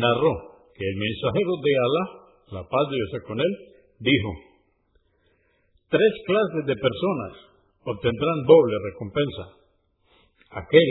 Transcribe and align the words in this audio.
narró 0.00 0.72
que 0.72 0.88
el 0.88 0.96
mensajero 0.96 1.52
de 1.60 1.72
Alá, 1.76 2.04
la 2.56 2.64
paz 2.64 2.84
de 2.88 2.96
Dios 2.96 3.12
con 3.28 3.36
él, 3.36 3.52
dijo, 4.00 4.32
tres 5.92 6.12
clases 6.24 6.64
de 6.64 6.80
personas 6.80 7.60
obtendrán 7.84 8.40
doble 8.48 8.80
recompensa. 8.88 9.60
Aquel 10.48 10.90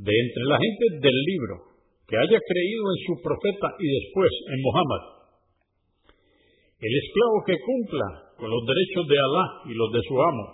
de 0.00 0.08
entre 0.08 0.44
la 0.48 0.56
gente 0.56 1.04
del 1.04 1.20
libro 1.20 1.71
que 2.12 2.20
haya 2.20 2.40
creído 2.44 2.84
en 2.92 3.00
su 3.08 3.14
profeta 3.24 3.72
y 3.80 3.88
después 3.88 4.28
en 4.52 4.60
Muhammad. 4.60 5.02
El 6.76 6.92
esclavo 6.92 7.40
que 7.48 7.56
cumpla 7.56 8.36
con 8.36 8.52
los 8.52 8.62
derechos 8.68 9.08
de 9.08 9.16
Alá 9.16 9.44
y 9.64 9.72
los 9.72 9.88
de 9.96 10.02
su 10.04 10.20
amo. 10.20 10.46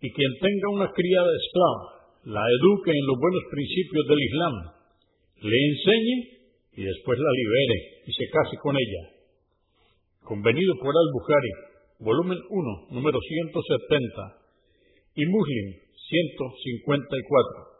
Y 0.00 0.08
quien 0.08 0.32
tenga 0.40 0.68
una 0.72 0.88
criada 0.88 1.28
esclava, 1.36 2.16
la 2.32 2.40
eduque 2.48 2.96
en 2.96 3.04
los 3.04 3.20
buenos 3.20 3.44
principios 3.52 4.04
del 4.08 4.22
Islam, 4.24 4.54
le 5.52 5.58
enseñe 5.68 6.16
y 6.80 6.82
después 6.88 7.18
la 7.20 7.32
libere 7.36 8.08
y 8.08 8.10
se 8.16 8.24
case 8.32 8.56
con 8.64 8.72
ella. 8.72 9.02
Convenido 10.24 10.80
por 10.80 10.96
Al-Bukhari, 10.96 11.52
volumen 12.00 12.40
1, 12.40 12.88
número 12.88 13.20
170 13.20 14.32
y 15.12 15.26
Muslim 15.28 15.76
154. 16.08 17.75